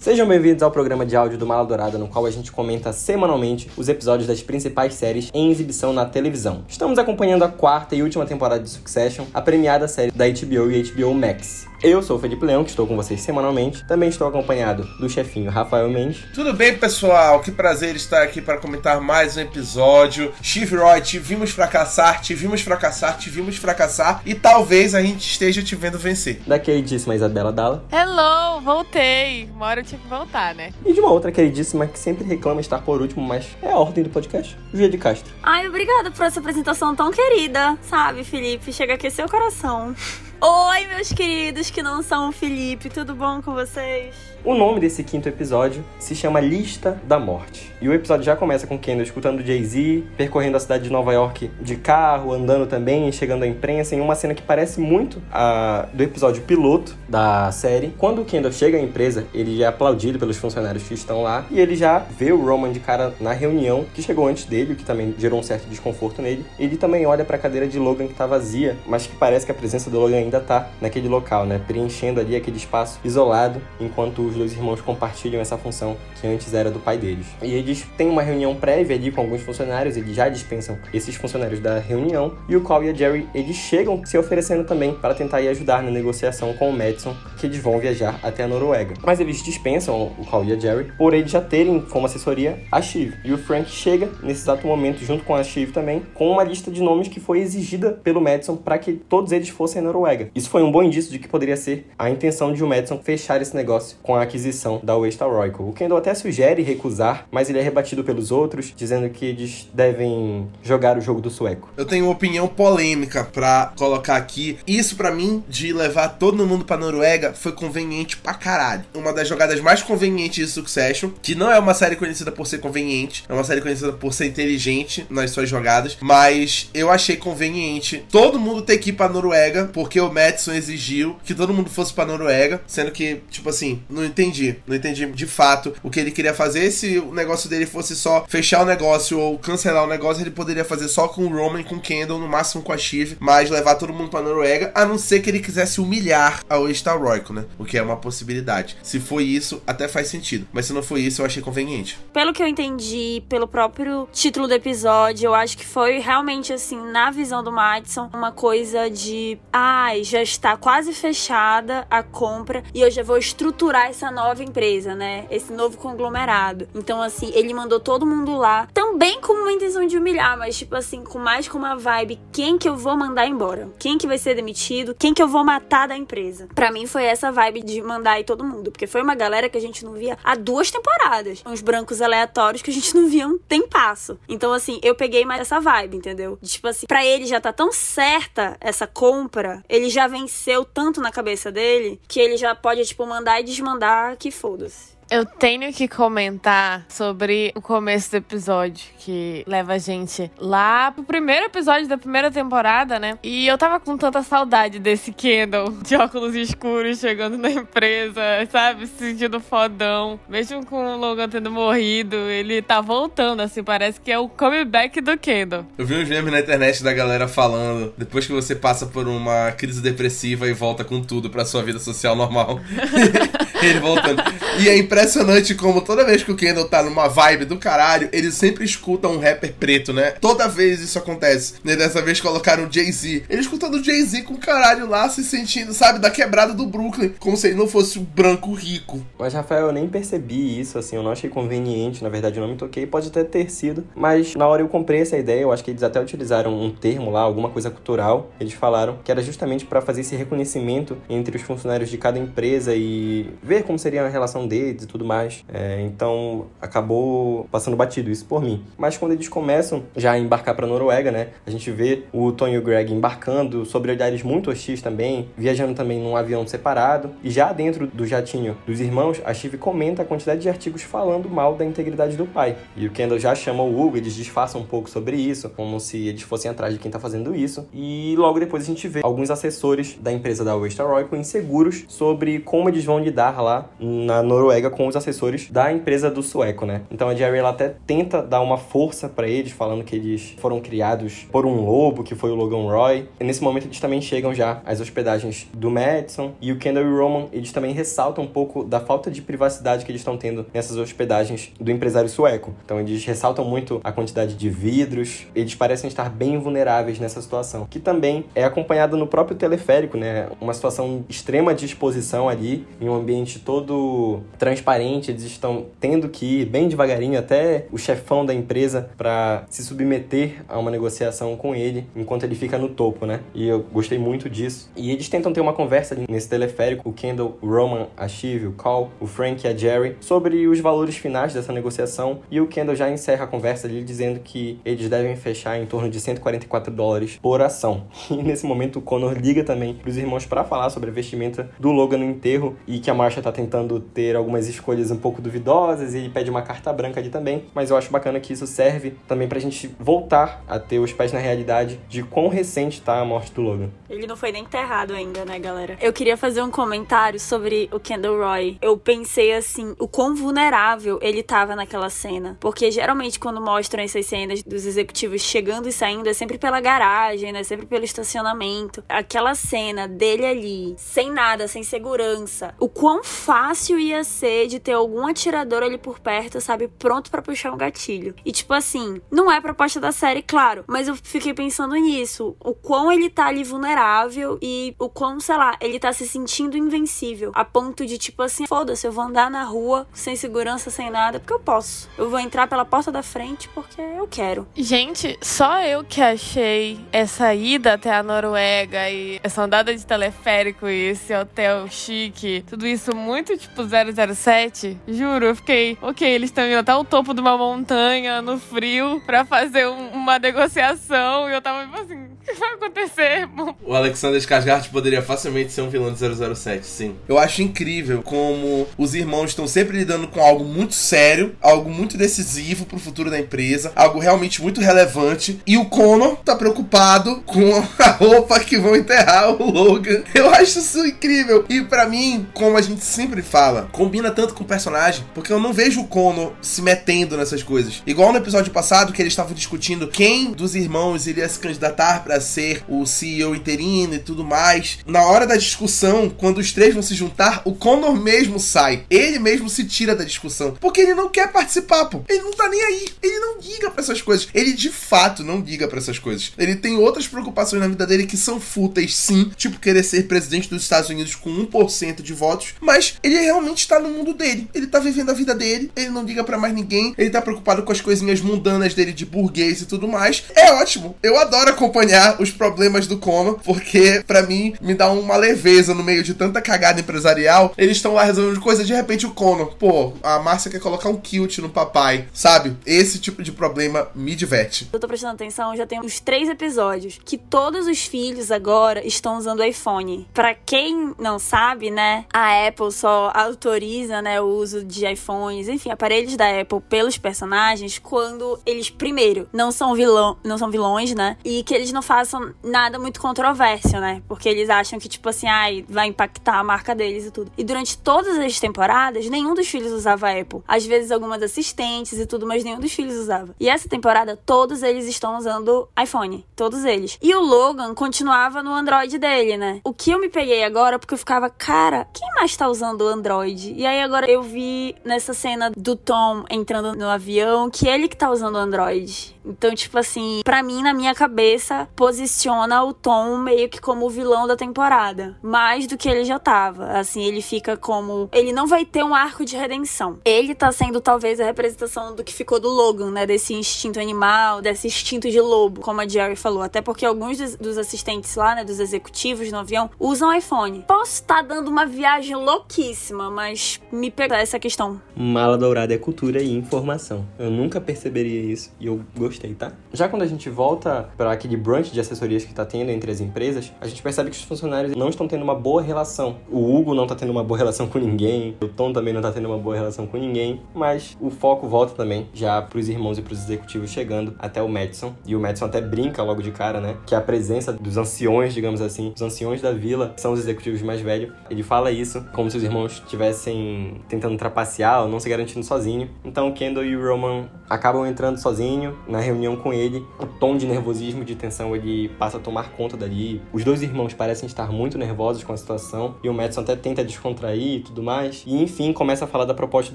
[0.00, 3.70] Sejam bem-vindos ao programa de áudio do Mala Dourada, no qual a gente comenta semanalmente
[3.76, 6.64] os episódios das principais séries em exibição na televisão.
[6.66, 10.82] Estamos acompanhando a quarta e última temporada de Succession, a premiada série da HBO e
[10.90, 11.68] HBO Max.
[11.82, 13.86] Eu sou o Felipe Leão, que estou com vocês semanalmente.
[13.86, 16.22] Também estou acompanhado do chefinho Rafael Mendes.
[16.34, 17.40] Tudo bem, pessoal?
[17.40, 20.30] Que prazer estar aqui para comentar mais um episódio.
[20.42, 25.26] Steve Roy, te vimos fracassar, te vimos fracassar, te vimos fracassar e talvez a gente
[25.26, 26.42] esteja te vendo vencer.
[26.46, 27.82] Da queridíssima Isabela Dalla.
[27.90, 29.48] Hello, voltei.
[29.54, 30.72] Uma hora eu tinha que voltar, né?
[30.84, 34.04] E de uma outra queridíssima que sempre reclama estar por último, mas é a ordem
[34.04, 35.32] do podcast, Julia de Castro.
[35.42, 38.72] Ai, obrigada por essa apresentação tão querida, sabe, Felipe?
[38.72, 39.94] Chega aqui seu coração.
[40.40, 44.14] Oi, meus queridos que não são o Felipe, tudo bom com vocês?
[44.42, 47.70] O nome desse quinto episódio se chama Lista da Morte.
[47.78, 51.50] E o episódio já começa com Kendall escutando Jay-Z, percorrendo a cidade de Nova York
[51.60, 56.02] de carro, andando também, chegando à imprensa, em uma cena que parece muito a do
[56.02, 57.92] episódio piloto da série.
[57.98, 61.60] Quando o Kendall chega à empresa, ele é aplaudido pelos funcionários que estão lá e
[61.60, 64.84] ele já vê o Roman de cara na reunião que chegou antes dele, o que
[64.84, 66.46] também gerou um certo desconforto nele.
[66.58, 69.52] Ele também olha para a cadeira de Logan que tá vazia, mas que parece que
[69.52, 74.29] a presença do Logan ainda tá naquele local, né, preenchendo ali aquele espaço isolado enquanto
[74.30, 77.26] os dois irmãos compartilham essa função que antes era do pai deles.
[77.42, 81.60] E eles têm uma reunião prévia ali com alguns funcionários, eles já dispensam esses funcionários
[81.60, 85.40] da reunião, e o Cole e a Jerry, eles chegam se oferecendo também para tentar
[85.40, 88.94] ir ajudar na negociação com o Madison, que eles vão viajar até a Noruega.
[89.04, 92.80] Mas eles dispensam o Cole e a Jerry por eles já terem como assessoria a
[92.80, 93.14] Shiv.
[93.24, 96.70] E o Frank chega nesse exato momento junto com a Shiv também, com uma lista
[96.70, 100.30] de nomes que foi exigida pelo Madison para que todos eles fossem à Noruega.
[100.34, 103.40] Isso foi um bom indício de que poderia ser a intenção de o Madison fechar
[103.40, 105.54] esse negócio com a aquisição da West Royal.
[105.58, 110.48] O Kendall até sugere recusar, mas ele é rebatido pelos outros, dizendo que eles devem
[110.62, 111.68] jogar o jogo do sueco.
[111.76, 114.58] Eu tenho uma opinião polêmica para colocar aqui.
[114.66, 118.84] Isso para mim de levar todo mundo para Noruega foi conveniente pra caralho.
[118.94, 122.58] Uma das jogadas mais convenientes de Succession, que não é uma série conhecida por ser
[122.58, 128.04] conveniente, é uma série conhecida por ser inteligente nas suas jogadas, mas eu achei conveniente
[128.10, 131.92] todo mundo ter que ir pra Noruega, porque o Madison exigiu que todo mundo fosse
[131.92, 134.56] pra Noruega, sendo que, tipo assim, não entendi.
[134.66, 136.70] Não entendi de fato o que ele queria fazer.
[136.70, 140.64] Se o negócio dele fosse só fechar o negócio ou cancelar o negócio, ele poderia
[140.64, 143.74] fazer só com o Roman, com o Kendall, no máximo com a Shiv, mas levar
[143.76, 147.44] todo mundo pra Noruega, a não ser que ele quisesse humilhar a Star Royco, né?
[147.58, 148.76] O que é uma possibilidade.
[148.82, 150.46] Se foi isso, até faz sentido.
[150.52, 151.98] Mas se não foi isso, eu achei conveniente.
[152.12, 156.80] Pelo que eu entendi, pelo próprio título do episódio, eu acho que foi realmente assim,
[156.90, 162.62] na visão do Madison, uma coisa de ai, ah, já está quase fechada a compra
[162.74, 165.26] e eu já vou estruturar essa nova empresa, né?
[165.30, 166.66] Esse novo conglomerado.
[166.74, 170.74] Então, assim, ele mandou todo mundo lá, também com uma intenção de humilhar, mas, tipo
[170.74, 173.68] assim, com mais com uma vibe: quem que eu vou mandar embora?
[173.78, 174.94] Quem que vai ser demitido?
[174.98, 176.48] Quem que eu vou matar da empresa?
[176.54, 179.58] Para mim foi essa vibe de mandar aí todo mundo, porque foi uma galera que
[179.58, 181.42] a gente não via há duas temporadas.
[181.44, 184.18] Uns brancos aleatórios que a gente não via um tempasso.
[184.28, 186.38] Então, assim, eu peguei mais essa vibe, entendeu?
[186.40, 191.00] De, tipo assim, pra ele já tá tão certa essa compra, ele já venceu tanto
[191.00, 195.00] na cabeça dele que ele já pode, tipo, mandar e desmandar que foda-se.
[195.10, 201.02] Eu tenho que comentar sobre o começo do episódio, que leva a gente lá pro
[201.02, 203.18] primeiro episódio da primeira temporada, né?
[203.20, 208.86] E eu tava com tanta saudade desse Kendall de óculos escuros chegando na empresa, sabe?
[208.86, 210.20] Se sentindo fodão.
[210.28, 215.00] Mesmo com o Logan tendo morrido, ele tá voltando, assim, parece que é o comeback
[215.00, 215.66] do Kendall.
[215.76, 219.50] Eu vi uns memes na internet da galera falando, depois que você passa por uma
[219.50, 222.60] crise depressiva e volta com tudo pra sua vida social normal.
[223.66, 224.22] ele voltando.
[224.58, 228.30] E é impressionante como toda vez que o Kendall tá numa vibe do caralho, ele
[228.30, 230.12] sempre escuta um rapper preto, né?
[230.20, 231.54] Toda vez isso acontece.
[231.64, 233.24] E dessa vez colocaram o Jay-Z.
[233.28, 237.12] Ele escutando o Jay-Z com o caralho lá, se sentindo, sabe, da quebrada do Brooklyn,
[237.18, 239.04] como se ele não fosse um branco rico.
[239.18, 242.50] Mas, Rafael, eu nem percebi isso, assim, eu não achei conveniente, na verdade eu não
[242.50, 245.64] me toquei, pode até ter sido, mas na hora eu comprei essa ideia, eu acho
[245.64, 249.64] que eles até utilizaram um termo lá, alguma coisa cultural, eles falaram que era justamente
[249.64, 254.08] para fazer esse reconhecimento entre os funcionários de cada empresa e ver como seria a
[254.08, 255.44] relação deles e tudo mais.
[255.52, 258.62] É, então acabou passando batido isso por mim.
[258.78, 261.30] Mas quando eles começam já a embarcar para Noruega, né?
[261.44, 265.74] A gente vê o Tony e o Greg embarcando sobre olhares muito hostis também, viajando
[265.74, 267.10] também num avião separado.
[267.24, 271.28] E já dentro do jatinho dos irmãos, a Steve comenta a quantidade de artigos falando
[271.28, 272.56] mal da integridade do pai.
[272.76, 276.06] E o Kendall já chama o Hugo, eles disfarçam um pouco sobre isso, como se
[276.06, 277.66] eles fossem atrás de quem tá fazendo isso.
[277.74, 282.38] E logo depois a gente vê alguns assessores da empresa da West Royal inseguros sobre
[282.38, 286.82] como eles vão lidar lá na Noruega com os assessores da empresa do sueco, né?
[286.90, 290.60] Então a Jerry ela até tenta dar uma força para eles, falando que eles foram
[290.60, 293.08] criados por um lobo, que foi o Logan Roy.
[293.18, 296.98] E nesse momento eles também chegam já às hospedagens do Madison e o Kendall e
[296.98, 300.76] Roman, eles também ressaltam um pouco da falta de privacidade que eles estão tendo nessas
[300.76, 302.54] hospedagens do empresário sueco.
[302.64, 307.66] Então eles ressaltam muito a quantidade de vidros, eles parecem estar bem vulneráveis nessa situação,
[307.68, 310.28] que também é acompanhada no próprio teleférico, né?
[310.40, 316.40] Uma situação extrema de exposição ali, em um ambiente todo transparente, eles estão tendo que
[316.40, 321.54] ir bem devagarinho até o chefão da empresa para se submeter a uma negociação com
[321.54, 323.20] ele, enquanto ele fica no topo, né?
[323.34, 324.70] E eu gostei muito disso.
[324.76, 328.52] E eles tentam ter uma conversa nesse teleférico, o Kendall, o Roman, a Shiv, o
[328.52, 332.20] Cal, o Frank e a Jerry, sobre os valores finais dessa negociação.
[332.30, 335.88] E o Kendall já encerra a conversa ali dizendo que eles devem fechar em torno
[335.88, 337.84] de 144 dólares por ação.
[338.20, 341.70] E nesse momento o Connor liga também pros irmãos para falar sobre a vestimenta do
[341.70, 345.98] Logan no enterro e que a Tá tentando ter algumas escolhas um pouco duvidosas e
[345.98, 347.44] ele pede uma carta branca ali também.
[347.54, 351.12] Mas eu acho bacana que isso serve também pra gente voltar a ter os pés
[351.12, 353.70] na realidade de quão recente tá a morte do Logan.
[353.88, 355.76] Ele não foi nem enterrado ainda, né, galera?
[355.80, 358.58] Eu queria fazer um comentário sobre o Kendall Roy.
[358.62, 362.36] Eu pensei assim, o quão vulnerável ele tava naquela cena.
[362.40, 367.32] Porque geralmente quando mostram essas cenas dos executivos chegando e saindo, é sempre pela garagem,
[367.32, 367.42] né?
[367.42, 368.82] Sempre pelo estacionamento.
[368.88, 372.54] Aquela cena dele ali, sem nada, sem segurança.
[372.58, 376.68] O quão fácil ia ser de ter algum atirador ali por perto, sabe?
[376.68, 378.14] Pronto para puxar um gatilho.
[378.24, 380.64] E tipo assim, não é proposta da série, claro.
[380.66, 382.36] Mas eu fiquei pensando nisso.
[382.40, 386.56] O quão ele tá ali vulnerável e o quão, sei lá, ele tá se sentindo
[386.56, 387.32] invencível.
[387.34, 391.20] A ponto de, tipo assim, foda-se, eu vou andar na rua sem segurança, sem nada,
[391.20, 391.88] porque eu posso.
[391.96, 394.46] Eu vou entrar pela porta da frente porque eu quero.
[394.54, 400.68] Gente, só eu que achei essa ida até a Noruega e essa andada de teleférico
[400.68, 404.78] e esse hotel chique, tudo isso muito tipo 007.
[404.86, 409.02] Juro, eu fiquei, ok, eles estão indo até o topo de uma montanha no frio
[409.06, 413.28] pra fazer um, uma negociação e eu tava tipo assim, o que vai acontecer?
[413.64, 415.98] O Alexander Skarsgård poderia facilmente ser um vilão de
[416.34, 416.96] 007, sim.
[417.08, 421.96] Eu acho incrível como os irmãos estão sempre lidando com algo muito sério, algo muito
[421.96, 427.40] decisivo pro futuro da empresa, algo realmente muito relevante, e o Connor tá preocupado com
[427.78, 430.02] a roupa que vão enterrar o Logan.
[430.14, 431.44] Eu acho isso incrível.
[431.48, 435.38] E para mim, como a gente sempre fala, combina tanto com o personagem, porque eu
[435.38, 437.82] não vejo o Connor se metendo nessas coisas.
[437.86, 442.20] Igual no episódio passado que eles estavam discutindo quem dos irmãos iria se candidatar para
[442.20, 444.78] ser o CEO interino e tudo mais.
[444.86, 448.84] Na hora da discussão, quando os três vão se juntar, o Connor mesmo sai.
[448.90, 452.02] Ele mesmo se tira da discussão, porque ele não quer participar, pô.
[452.08, 452.88] Ele não tá nem aí.
[453.02, 454.28] Ele não liga para essas coisas.
[454.34, 456.32] Ele de fato não liga para essas coisas.
[456.38, 460.48] Ele tem outras preocupações na vida dele que são fúteis, sim, tipo querer ser presidente
[460.48, 462.69] dos Estados Unidos com 1% de votos, mas
[463.02, 464.48] ele realmente tá no mundo dele.
[464.54, 467.62] Ele tá vivendo a vida dele, ele não liga para mais ninguém, ele tá preocupado
[467.62, 470.24] com as coisinhas mundanas dele de burguês e tudo mais.
[470.34, 470.96] É ótimo.
[471.02, 475.82] Eu adoro acompanhar os problemas do Conor, porque para mim me dá uma leveza no
[475.82, 477.52] meio de tanta cagada empresarial.
[477.56, 480.96] Eles estão lá resolvendo coisas, de repente o Conor, pô, a Márcia quer colocar um
[480.96, 482.56] kilt no papai, sabe?
[482.64, 484.68] Esse tipo de problema me diverte.
[484.72, 489.16] Eu tô prestando atenção, já tem uns três episódios que todos os filhos agora estão
[489.18, 490.06] usando iPhone.
[490.12, 495.70] Para quem não sabe, né, a Apple só autoriza, né, o uso de iPhones, enfim,
[495.70, 501.16] aparelhos da Apple pelos personagens quando eles primeiro não são vilão, não são vilões, né,
[501.24, 505.28] e que eles não façam nada muito controverso, né, porque eles acham que tipo assim,
[505.28, 507.30] ai, vai impactar a marca deles e tudo.
[507.38, 510.42] E durante todas as temporadas, nenhum dos filhos usava Apple.
[510.46, 513.34] Às vezes algumas assistentes e tudo, mas nenhum dos filhos usava.
[513.38, 516.98] E essa temporada todos eles estão usando iPhone, todos eles.
[517.00, 519.60] E o Logan continuava no Android dele, né?
[519.64, 522.88] O que eu me peguei agora porque eu ficava, cara, quem mais tá usando o
[522.88, 523.54] Android?
[523.56, 527.96] E aí agora eu vi nessa cena do Tom entrando no avião que ele que
[527.96, 529.14] tá usando o Android.
[529.24, 533.90] Então, tipo assim, para mim, na minha cabeça, posiciona o Tom meio que como o
[533.90, 535.16] vilão da temporada.
[535.22, 536.66] Mais do que ele já tava.
[536.78, 538.08] Assim, ele fica como.
[538.12, 539.98] Ele não vai ter um arco de redenção.
[540.04, 543.06] Ele tá sendo talvez a representação do que ficou do Logan, né?
[543.06, 546.42] Desse instinto animal, desse instinto de lobo, como a Jerry falou.
[546.42, 548.44] Até porque alguns dos, assistentes lá, né?
[548.44, 550.64] Dos executivos no avião, usam iPhone.
[550.66, 554.80] Posso estar tá dando uma viagem louquíssima, mas me pega essa questão.
[554.96, 557.06] Mala dourada é cultura e informação.
[557.18, 559.52] Eu nunca perceberia isso e eu gostei, tá?
[559.72, 563.00] Já quando a gente volta para aquele brunch de assessorias que está tendo entre as
[563.00, 566.16] empresas, a gente percebe que os funcionários não estão tendo uma boa relação.
[566.30, 569.12] O Hugo não está tendo uma boa relação com ninguém, o Tom também não está
[569.12, 572.98] tendo uma boa relação com ninguém, mas o foco volta também já para os irmãos
[572.98, 574.94] e para os executivos chegando até o Madison.
[575.06, 576.76] E o Madison até brinca logo de cara, né?
[576.86, 580.80] Que a presença dos anciões, digamos assim, os anciões da vila são os executivos mais
[580.80, 581.12] velhos.
[581.28, 585.90] Ele fala isso como se os irmãos estivessem tentando trapacear ou não se garantindo sozinho.
[586.04, 589.84] Então Kendall e Roman acabam entrando sozinho na reunião com ele.
[589.98, 593.20] O tom de nervosismo, de tensão, ele passa a tomar conta dali.
[593.32, 596.84] Os dois irmãos parecem estar muito nervosos com a situação e o Madison até tenta
[596.84, 598.22] descontrair e tudo mais.
[598.26, 599.74] E enfim, começa a falar da proposta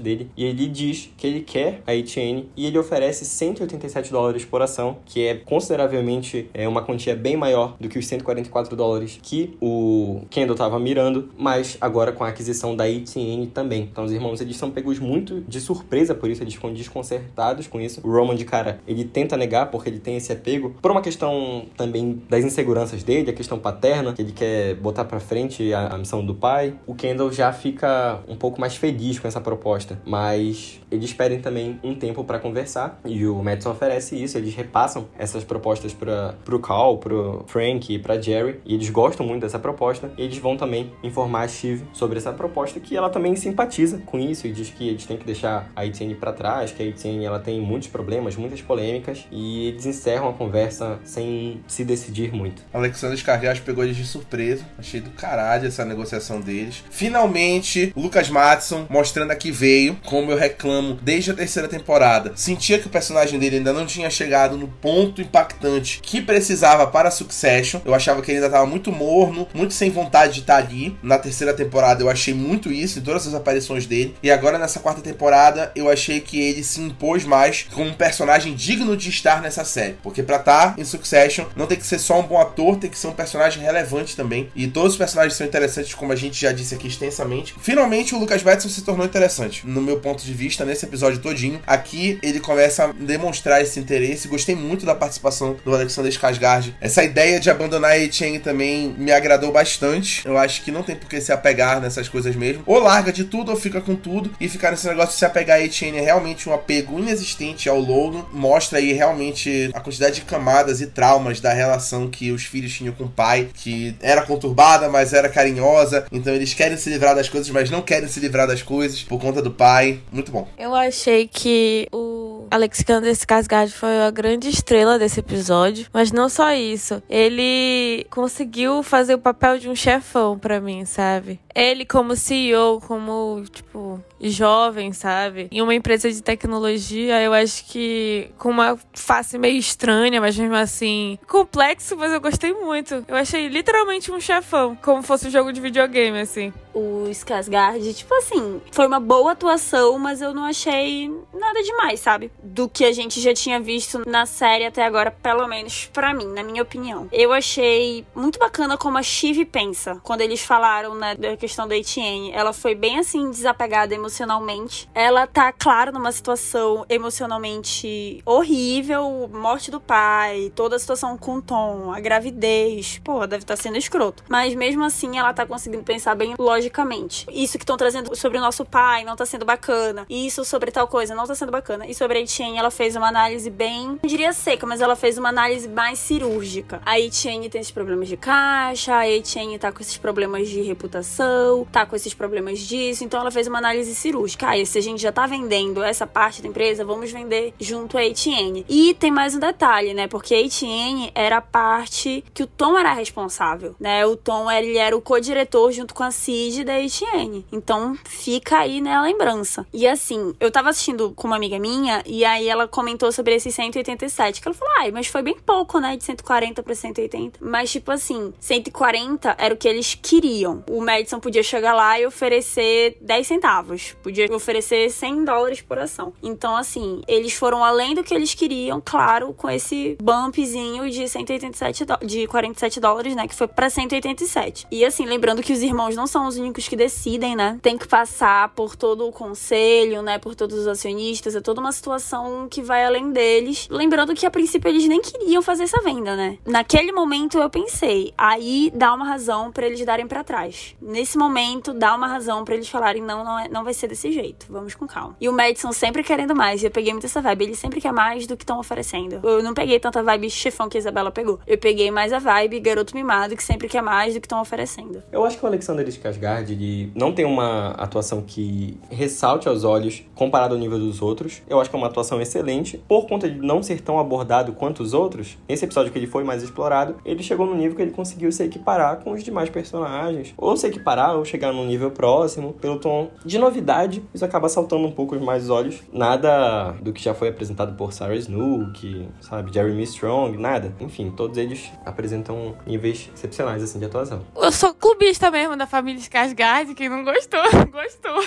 [0.00, 4.62] dele e ele diz que ele quer a Etienne e ele oferece 187 dólares por
[4.62, 9.56] ação, que é consideravelmente é uma quantia bem maior do que os 144 dólares que
[9.60, 12.45] o Kendall estava mirando, mas agora com a aquisição
[12.76, 13.88] da Etienne também.
[13.90, 17.80] Então os irmãos eles são pegos muito de surpresa por isso, eles ficam desconcertados com
[17.80, 18.00] isso.
[18.04, 21.66] O Roman de cara, ele tenta negar porque ele tem esse apego por uma questão
[21.76, 25.98] também das inseguranças dele, a questão paterna, que ele quer botar para frente a, a
[25.98, 26.74] missão do pai.
[26.86, 31.78] O Kendall já fica um pouco mais feliz com essa proposta, mas eles pedem também
[31.82, 36.58] um tempo para conversar e o Madison oferece isso, eles repassam essas propostas para pro
[36.58, 40.56] Cal, pro Frank e pra Jerry, e eles gostam muito dessa proposta, e eles vão
[40.56, 44.70] também informar a Shiv sobre essa proposta, que ela também simpatiza com isso e diz
[44.70, 47.88] que eles têm que deixar a Etienne para trás, que a Etienne ela tem muitos
[47.88, 52.62] problemas, muitas polêmicas, e eles encerram a conversa sem se decidir muito.
[52.72, 56.84] Alexandre Skarsgård pegou eles de surpresa, achei do caralho essa negociação deles.
[56.90, 62.32] Finalmente, o Lucas Matson mostrando aqui veio, como eu reclamo desde a terceira temporada.
[62.34, 67.10] Sentia que o personagem dele ainda não tinha chegado no ponto impactante que precisava para
[67.10, 67.80] Succession.
[67.84, 70.96] Eu achava que ele ainda estava muito morno, muito sem vontade de estar ali.
[71.02, 74.16] Na terceira temporada eu achei muito isso em todas as aparições dele.
[74.22, 78.54] E agora nessa quarta temporada eu achei que ele se impôs mais como um personagem
[78.54, 79.96] digno de estar nessa série.
[80.02, 82.98] Porque pra estar em Succession não tem que ser só um bom ator, tem que
[82.98, 84.50] ser um personagem relevante também.
[84.54, 87.54] E todos os personagens são interessantes, como a gente já disse aqui extensamente.
[87.60, 91.60] Finalmente o Lucas Madison se tornou interessante, no meu ponto de vista, nesse episódio todinho.
[91.66, 94.28] Aqui ele começa a demonstrar esse interesse.
[94.28, 96.74] Gostei muito da participação do Alexander Skarsgård.
[96.80, 100.26] Essa ideia de abandonar a Etienne também me agradou bastante.
[100.26, 102.62] Eu acho que não tem por que se apegar nessas coisas mesmo.
[102.66, 104.30] Ou larga de tudo ou fica com tudo.
[104.40, 107.78] E ficar nesse negócio de se apegar a Etienne é realmente um apego inexistente ao
[107.78, 108.24] Logan.
[108.32, 112.94] Mostra aí realmente a quantidade de camadas e traumas da relação que os filhos tinham
[112.94, 116.06] com o pai, que era conturbada, mas era carinhosa.
[116.10, 119.20] Então eles querem se livrar das coisas, mas não querem se livrar das coisas por
[119.20, 120.00] conta do pai.
[120.10, 120.48] Muito bom.
[120.58, 122.25] Eu achei que o
[122.56, 127.02] Alexander Skarsgård foi a grande estrela desse episódio, mas não só isso.
[127.08, 131.38] Ele conseguiu fazer o papel de um chefão para mim, sabe?
[131.54, 135.48] Ele como CEO, como tipo jovem, sabe?
[135.50, 140.54] Em uma empresa de tecnologia, eu acho que com uma face meio estranha, mas mesmo
[140.54, 143.04] assim complexo, mas eu gostei muito.
[143.06, 146.52] Eu achei literalmente um chefão, como fosse um jogo de videogame, assim.
[146.74, 152.30] O Skarsgård, tipo assim, foi uma boa atuação, mas eu não achei nada demais, sabe?
[152.46, 156.26] Do que a gente já tinha visto na série até agora, pelo menos para mim,
[156.26, 157.08] na minha opinião.
[157.12, 161.76] Eu achei muito bacana como a Shiv pensa quando eles falaram, né, da questão da
[161.76, 162.30] Etienne.
[162.32, 164.88] Ela foi bem assim desapegada emocionalmente.
[164.94, 171.42] Ela tá, claro, numa situação emocionalmente horrível, morte do pai, toda a situação com o
[171.42, 173.00] Tom, a gravidez.
[173.02, 174.22] Pô, deve estar tá sendo escroto.
[174.28, 177.26] Mas mesmo assim, ela tá conseguindo pensar bem logicamente.
[177.32, 180.06] Isso que estão trazendo sobre o nosso pai não tá sendo bacana.
[180.08, 181.86] Isso sobre tal coisa não tá sendo bacana.
[181.86, 185.16] E sobre a Etienne, ela fez uma análise bem, não diria seca, mas ela fez
[185.18, 186.80] uma análise mais cirúrgica.
[186.84, 191.66] A Etienne tem esses problemas de caixa, a Etienne tá com esses problemas de reputação,
[191.70, 193.04] tá com esses problemas disso.
[193.04, 194.48] Então ela fez uma análise cirúrgica.
[194.48, 198.04] Ah, se a gente já tá vendendo essa parte da empresa, vamos vender junto a
[198.04, 198.64] Etienne.
[198.68, 200.06] E tem mais um detalhe, né?
[200.06, 204.04] Porque a Etienne era a parte que o Tom era responsável, né?
[204.04, 207.46] O Tom, ele era o co-diretor junto com a Cid da Etienne.
[207.52, 209.66] Então fica aí, né, a lembrança.
[209.72, 213.50] E assim, eu tava assistindo com uma amiga minha e aí ela comentou sobre esse
[213.50, 217.38] 187, que ela falou: "Ai, mas foi bem pouco, né, de 140 para 180".
[217.40, 220.64] Mas tipo assim, 140 era o que eles queriam.
[220.70, 226.12] O Madison podia chegar lá e oferecer 10 centavos, podia oferecer 100 dólares por ação.
[226.22, 231.86] Então assim, eles foram além do que eles queriam, claro, com esse bumpzinho de 187
[232.04, 234.66] de 47 dólares, né, que foi para 187.
[234.70, 237.58] E assim, lembrando que os irmãos não são os únicos que decidem, né?
[237.62, 240.18] Tem que passar por todo o conselho, né?
[240.18, 241.34] Por todos os acionistas.
[241.34, 242.05] É toda uma situação
[242.50, 243.68] que vai além deles.
[243.70, 246.38] Lembrando que a princípio eles nem queriam fazer essa venda, né?
[246.46, 250.74] Naquele momento eu pensei, aí dá uma razão para eles darem para trás.
[250.80, 254.12] Nesse momento dá uma razão para eles falarem não, não, é, não vai ser desse
[254.12, 254.46] jeito.
[254.48, 255.16] Vamos com calma.
[255.20, 256.62] E o Madison sempre querendo mais.
[256.62, 257.44] Eu peguei muito essa vibe.
[257.44, 259.20] Ele sempre quer mais do que estão oferecendo.
[259.22, 261.40] Eu não peguei tanta vibe chefão que a Isabela pegou.
[261.46, 265.02] Eu peguei mais a vibe garoto mimado que sempre quer mais do que estão oferecendo.
[265.10, 270.02] Eu acho que o Alexander Skarsgård ele não tem uma atuação que ressalte aos olhos
[270.14, 271.42] comparado ao nível dos outros.
[271.48, 272.78] Eu acho que é uma atuação excelente.
[272.88, 276.22] Por conta de não ser tão abordado quanto os outros, esse episódio que ele foi
[276.24, 280.34] mais explorado, ele chegou no nível que ele conseguiu se equiparar com os demais personagens.
[280.36, 282.52] Ou se equiparar, ou chegar num nível próximo.
[282.54, 285.82] Pelo tom de novidade, isso acaba saltando um pouco mais os olhos.
[285.92, 290.74] Nada do que já foi apresentado por Sarah Snook, sabe, Jeremy Strong, nada.
[290.80, 294.20] Enfim, todos eles apresentam níveis excepcionais assim de atuação.
[294.36, 298.22] Eu sou clubista mesmo da família Skarsgård, quem não gostou, gostou.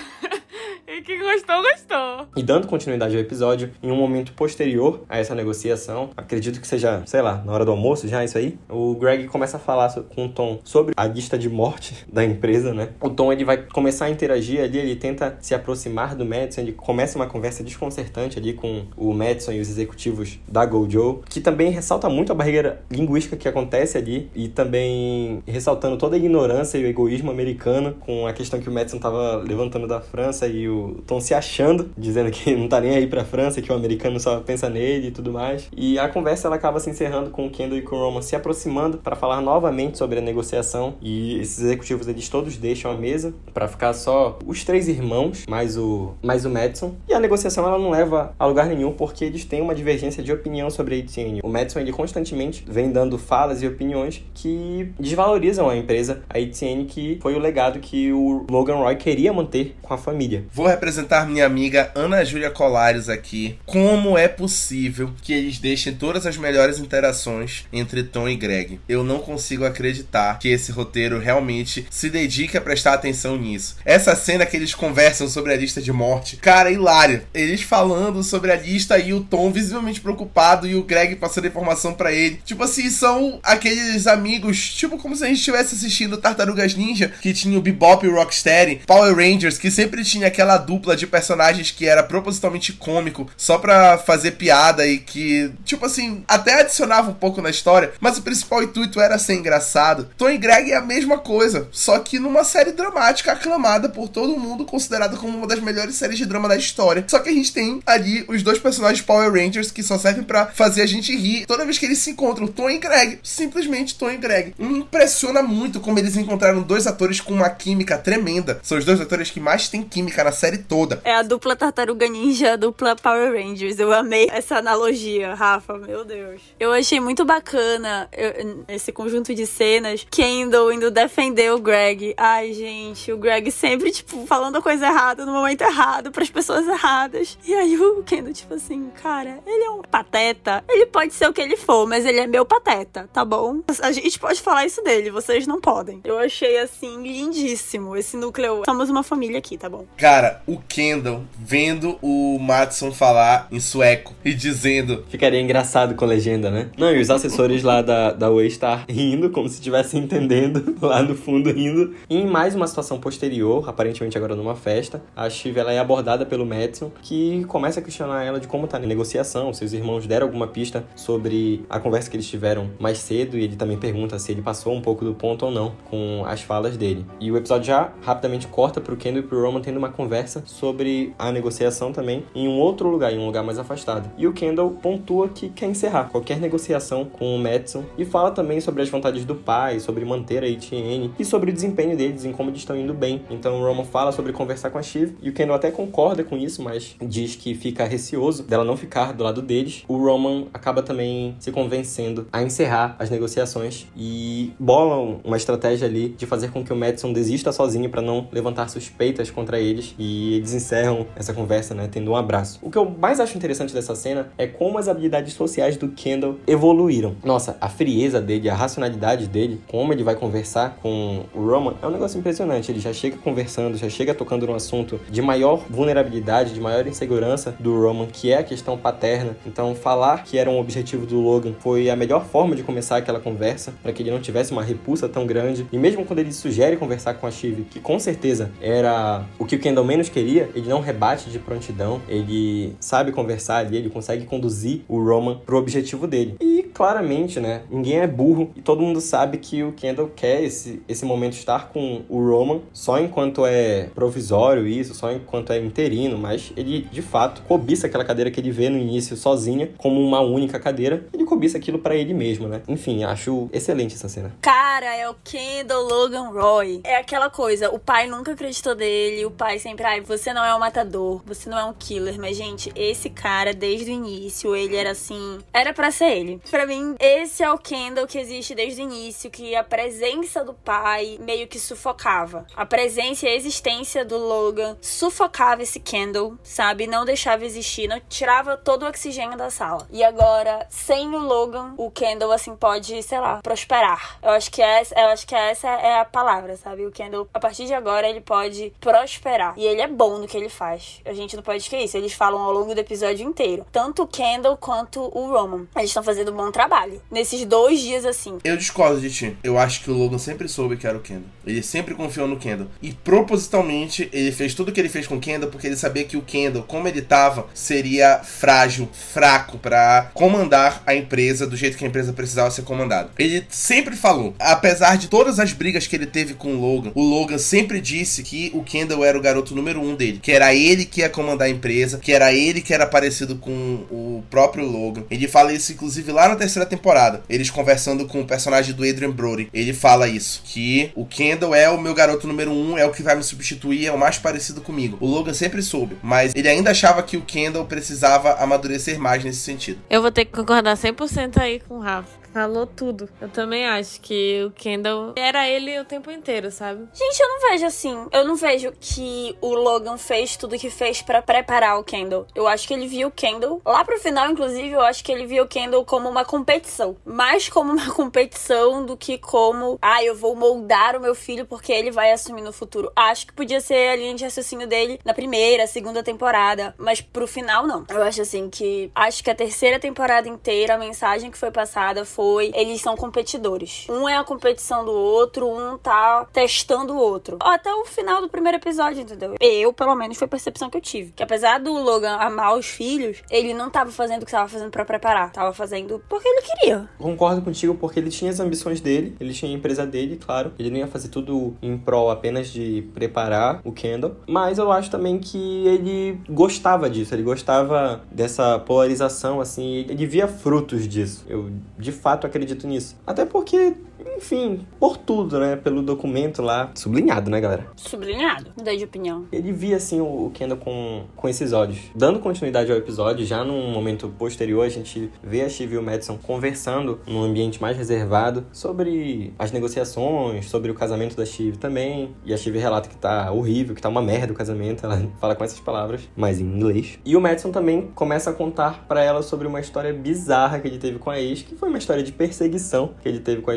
[0.87, 2.27] e quem gostou, gostou.
[2.35, 7.01] E dando continuidade ao episódio, em um momento posterior a essa negociação, acredito que seja,
[7.05, 10.25] sei lá, na hora do almoço já isso aí, o Greg começa a falar com
[10.25, 12.89] o Tom sobre a lista de morte da empresa, né?
[13.01, 16.73] O Tom ele vai começar a interagir ali, ele tenta se aproximar do Madison, ele
[16.73, 21.71] começa uma conversa desconcertante ali com o Madison e os executivos da Gojo, que também
[21.71, 26.83] ressalta muito a barreira linguística que acontece ali e também ressaltando toda a ignorância e
[26.83, 31.01] o egoísmo americano com a questão que o Madison tava levantando da França e o
[31.07, 34.39] Tom se achando, dizendo que não tá nem aí pra França, que o americano só
[34.39, 35.69] pensa nele e tudo mais.
[35.75, 38.35] E a conversa ela acaba se encerrando com o Kendall e com o Roman se
[38.35, 43.33] aproximando para falar novamente sobre a negociação e esses executivos eles todos deixam a mesa
[43.53, 46.95] para ficar só os três irmãos mais o mais o Madison.
[47.07, 50.31] E a negociação ela não leva a lugar nenhum porque eles têm uma divergência de
[50.31, 51.39] opinião sobre a AT&T.
[51.43, 56.85] O Madison ele constantemente vem dando falas e opiniões que desvalorizam a empresa, a AT&T,
[56.87, 60.45] que foi o legado que o Logan Roy queria manter com a família.
[60.51, 63.38] Vou representar minha amiga Ana Júlia Colares aqui.
[63.65, 68.79] Como é possível que eles deixem todas as melhores interações entre Tom e Greg?
[68.87, 73.77] Eu não consigo acreditar que esse roteiro realmente se dedique a prestar atenção nisso.
[73.85, 77.23] Essa cena que eles conversam sobre a lista de morte, cara, é hilária.
[77.33, 81.93] Eles falando sobre a lista e o Tom visivelmente preocupado e o Greg passando informação
[81.93, 82.39] para ele.
[82.45, 87.33] Tipo assim, são aqueles amigos, tipo como se a gente estivesse assistindo Tartarugas Ninja, que
[87.33, 91.71] tinha o Bebop e o Rocksteady, Power Rangers, que sempre tinha aquela dupla de personagens
[91.71, 97.13] que era propositalmente cômico, só pra fazer piada e que, tipo assim, até adicionava um
[97.13, 100.09] pouco na história, mas o principal intuito era ser engraçado.
[100.17, 104.37] Tom e Greg é a mesma coisa, só que numa série dramática aclamada por todo
[104.37, 107.03] mundo, considerada como uma das melhores séries de drama da história.
[107.07, 110.47] Só que a gente tem ali os dois personagens Power Rangers que só servem para
[110.47, 113.19] fazer a gente rir toda vez que eles se encontram, Tom e Greg.
[113.23, 114.53] Simplesmente Tom e Greg.
[114.57, 118.59] Me impressiona muito como eles encontraram dois atores com uma química tremenda.
[118.63, 121.01] São os dois atores que mais têm química na série toda.
[121.03, 123.79] É a dupla Tartaruga Ninja, a dupla Power Rangers.
[123.79, 126.41] Eu amei essa analogia, Rafa, meu Deus.
[126.59, 130.05] Eu achei muito bacana eu, esse conjunto de cenas.
[130.09, 132.13] Kendall indo defender o Greg.
[132.17, 136.67] Ai, gente, o Greg sempre, tipo, falando a coisa errada no momento errado, pras pessoas
[136.67, 137.37] erradas.
[137.45, 140.63] E aí o Kendall, tipo assim, cara, ele é um pateta.
[140.69, 143.61] Ele pode ser o que ele for, mas ele é meu pateta, tá bom?
[143.81, 146.01] A gente pode falar isso dele, vocês não podem.
[146.03, 148.63] Eu achei, assim, lindíssimo esse núcleo.
[148.65, 149.85] Somos uma família aqui, tá bom?
[149.97, 153.08] Cara, o Kendall vendo o Matson falar
[153.51, 155.03] em sueco e dizendo.
[155.09, 156.69] Ficaria engraçado com legenda, né?
[156.77, 161.01] Não, e os assessores lá da, da Way estar rindo, como se estivessem entendendo, lá
[161.01, 161.93] no fundo rindo.
[162.09, 166.25] E em mais uma situação posterior, aparentemente agora numa festa, a Shiv ela é abordada
[166.25, 169.53] pelo Madison, que começa a questionar ela de como tá na negociação.
[169.53, 173.55] Seus irmãos deram alguma pista sobre a conversa que eles tiveram mais cedo, e ele
[173.55, 177.05] também pergunta se ele passou um pouco do ponto ou não com as falas dele.
[177.19, 181.13] E o episódio já rapidamente corta pro Kendall e pro Roman tendo uma conversa sobre
[181.17, 184.09] a negociação também em um outro lugar, em um lugar mais afastado.
[184.17, 188.59] E o Kendall pontua que quer encerrar qualquer negociação com o Madison e fala também
[188.59, 192.31] sobre as vontades do pai, sobre manter a ETN e sobre o desempenho deles, em
[192.31, 193.21] como eles estão indo bem.
[193.29, 196.37] Então o Roman fala sobre conversar com a Shiv e o Kendall até concorda com
[196.37, 199.83] isso, mas diz que fica receoso dela não ficar do lado deles.
[199.87, 206.09] O Roman acaba também se convencendo a encerrar as negociações e bolam uma estratégia ali
[206.09, 209.95] de fazer com que o Madison desista sozinho para não levantar suspeitas contra ele eles
[209.97, 212.59] e eles encerram essa conversa, né, tendo um abraço.
[212.61, 216.37] O que eu mais acho interessante dessa cena é como as habilidades sociais do Kendall
[216.47, 217.15] evoluíram.
[217.23, 221.87] Nossa, a frieza dele, a racionalidade dele, como ele vai conversar com o Roman, é
[221.87, 222.71] um negócio impressionante.
[222.71, 227.55] Ele já chega conversando, já chega tocando num assunto de maior vulnerabilidade, de maior insegurança
[227.59, 229.35] do Roman, que é a questão paterna.
[229.45, 233.19] Então, falar que era um objetivo do Logan foi a melhor forma de começar aquela
[233.19, 235.67] conversa, para que ele não tivesse uma repulsa tão grande.
[235.71, 239.55] E mesmo quando ele sugere conversar com a Shiv, que com certeza era o que
[239.55, 244.25] o Kendall menos queria, ele não rebate de prontidão, ele sabe conversar ali, ele consegue
[244.25, 246.35] conduzir o Roman pro objetivo dele.
[246.39, 250.81] E claramente, né, ninguém é burro e todo mundo sabe que o Kendall quer esse,
[250.87, 256.17] esse momento estar com o Roman só enquanto é provisório isso, só enquanto é interino,
[256.17, 260.19] mas ele de fato cobiça aquela cadeira que ele vê no início sozinha como uma
[260.19, 262.61] única cadeira, ele cobiça aquilo para ele mesmo, né?
[262.67, 264.33] Enfim, acho excelente essa cena.
[264.41, 266.81] Cara, é o Kendall Logan Roy.
[266.83, 270.53] É aquela coisa, o pai nunca acreditou dele, o pai sempre, ai, você não é
[270.55, 274.75] um matador, você não é um killer, mas gente, esse cara desde o início, ele
[274.75, 276.41] era assim, era para ser ele.
[276.49, 280.53] Para mim, esse é o Kendall que existe desde o início, que a presença do
[280.53, 282.45] pai meio que sufocava.
[282.55, 286.87] A presença e a existência do Logan sufocava esse Kendall, sabe?
[286.87, 289.87] Não deixava existir, não tirava todo o oxigênio da sala.
[289.91, 294.19] E agora, sem o Logan, o Kendall assim pode, sei lá, prosperar.
[294.21, 296.85] Eu acho que essa, eu acho que essa é a palavra, sabe?
[296.85, 299.53] O Kendall, a partir de agora, ele pode prosperar.
[299.57, 301.01] E ele é bom no que ele faz.
[301.05, 301.97] A gente não pode esquecer isso.
[301.97, 303.65] Eles falam ao longo do episódio inteiro.
[303.71, 305.67] Tanto o Kendall quanto o Roman.
[305.75, 307.01] Eles estão fazendo um bom trabalho.
[307.11, 308.39] Nesses dois dias, assim.
[308.43, 309.37] Eu discordo de ti.
[309.43, 311.29] Eu acho que o Logan sempre soube que era o Kendall.
[311.45, 312.67] Ele sempre confiou no Kendall.
[312.81, 316.03] E propositalmente, ele fez tudo o que ele fez com o Kendall porque ele sabia
[316.03, 321.77] que o Kendall, como ele tava, seria frágil, fraco para comandar a empresa do jeito
[321.77, 323.11] que a empresa precisava ser comandada.
[323.17, 327.03] Ele sempre falou, apesar de todas as brigas que ele teve com o Logan, o
[327.03, 330.85] Logan sempre disse que o Kendall era o garoto número um dele, que era ele
[330.85, 333.51] que ia comandar a empresa, que era ele que era parecido com
[333.89, 335.03] o próprio Logan.
[335.09, 337.21] Ele fala isso, inclusive, lá na terceira temporada.
[337.29, 339.49] Eles conversando com o personagem do Adrian Brody.
[339.53, 343.03] Ele fala isso: que o Kendall é o meu garoto número um, é o que
[343.03, 344.97] vai me substituir, é o mais parecido comigo.
[344.99, 349.39] O Logan sempre soube, mas ele ainda achava que o Kendall precisava amadurecer mais nesse
[349.39, 349.79] sentido.
[349.89, 352.18] Eu vou ter que concordar 100% aí com o Rafa.
[352.33, 353.09] Falou tudo.
[353.19, 356.87] Eu também acho que o Kendall era ele o tempo inteiro, sabe?
[356.93, 358.07] Gente, eu não vejo assim.
[358.11, 362.27] Eu não vejo que o Logan fez tudo que fez para preparar o Kendall.
[362.35, 363.61] Eu acho que ele viu o Kendall.
[363.65, 366.95] Lá pro final, inclusive, eu acho que ele viu o Kendall como uma competição.
[367.03, 371.71] Mais como uma competição do que como, ah, eu vou moldar o meu filho porque
[371.71, 372.91] ele vai assumir no futuro.
[372.95, 376.75] Acho que podia ser a linha de raciocínio dele na primeira, segunda temporada.
[376.77, 377.85] Mas pro final, não.
[377.89, 378.91] Eu acho assim que.
[378.93, 382.97] Acho que a terceira temporada inteira, a mensagem que foi passada foi foi, eles são
[382.97, 383.87] competidores.
[383.89, 387.37] Um é a competição do outro, um tá testando o outro.
[387.39, 389.35] Até o final do primeiro episódio, entendeu?
[389.39, 391.13] Eu, pelo menos, foi a percepção que eu tive.
[391.13, 394.69] Que apesar do Logan amar os filhos, ele não tava fazendo o que tava fazendo
[394.69, 395.31] para preparar.
[395.31, 396.89] Tava fazendo porque ele queria.
[396.97, 400.51] Concordo contigo, porque ele tinha as ambições dele, ele tinha a empresa dele, claro.
[400.59, 404.17] Ele não ia fazer tudo em prol apenas de preparar o Kendall.
[404.27, 410.27] Mas eu acho também que ele gostava disso, ele gostava dessa polarização, assim, ele via
[410.27, 411.23] frutos disso.
[411.25, 412.95] Eu, de fato, fato acredito nisso.
[413.05, 413.75] Até porque
[414.17, 415.55] enfim, por tudo, né?
[415.55, 416.71] Pelo documento lá.
[416.75, 417.67] Sublinhado, né, galera?
[417.75, 419.25] Sublinhado, mudei de opinião.
[419.31, 421.77] Ele via, assim, o Kendall com, com esses olhos.
[421.95, 425.83] Dando continuidade ao episódio, já num momento posterior, a gente vê a Shiv e o
[425.83, 432.15] Madison conversando num ambiente mais reservado sobre as negociações, sobre o casamento da Shiv também.
[432.25, 434.85] E a Shiv relata que tá horrível, que tá uma merda o casamento.
[434.85, 436.99] Ela fala com essas palavras, mas em inglês.
[437.05, 440.77] E o Madison também começa a contar para ela sobre uma história bizarra que ele
[440.77, 443.55] teve com a ex, que foi uma história de perseguição que ele teve com a